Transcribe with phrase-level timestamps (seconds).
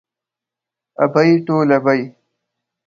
[1.03, 2.01] ابۍ ټوله بۍ.